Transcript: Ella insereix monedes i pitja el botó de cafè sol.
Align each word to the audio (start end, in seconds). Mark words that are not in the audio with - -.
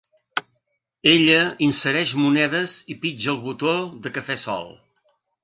Ella 1.11 1.43
insereix 1.65 2.13
monedes 2.21 2.73
i 2.95 2.97
pitja 3.05 3.31
el 3.35 3.39
botó 3.45 3.77
de 4.09 4.15
cafè 4.19 4.41
sol. 4.47 4.75